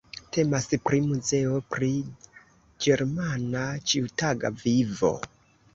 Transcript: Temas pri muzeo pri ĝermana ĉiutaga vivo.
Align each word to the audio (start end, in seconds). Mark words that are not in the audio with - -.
Temas 0.35 0.63
pri 0.87 1.01
muzeo 1.09 1.59
pri 1.75 1.91
ĝermana 2.87 3.69
ĉiutaga 3.93 4.55
vivo. 4.67 5.19